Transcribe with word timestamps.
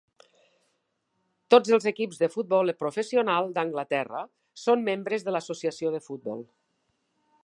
Tots 1.53 1.73
els 1.77 1.85
equips 1.91 2.21
de 2.21 2.29
futbol 2.35 2.73
professional 2.79 3.53
d"Anglaterra 3.57 4.25
són 4.65 4.87
membres 4.91 5.29
de 5.29 5.33
l"Associació 5.35 5.93
de 5.97 6.01
Futbol. 6.07 6.43